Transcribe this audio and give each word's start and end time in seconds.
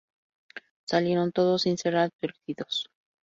Salieron 0.89 1.31
todos 1.31 1.61
sin 1.61 1.77
ser 1.77 1.95
advertidos. 1.97 2.87